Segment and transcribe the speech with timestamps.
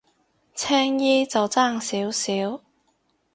[0.55, 2.63] 青衣就爭少少